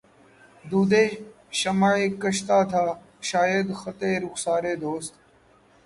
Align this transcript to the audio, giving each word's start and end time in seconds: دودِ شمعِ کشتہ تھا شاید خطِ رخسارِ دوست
دودِ 0.69 0.93
شمعِ 1.59 1.95
کشتہ 2.21 2.57
تھا 2.71 2.85
شاید 3.29 3.67
خطِ 3.79 4.01
رخسارِ 4.23 4.65
دوست 4.81 5.13